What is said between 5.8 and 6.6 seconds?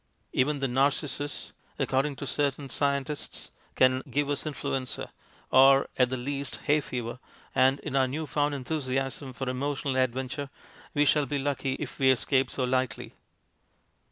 at the least,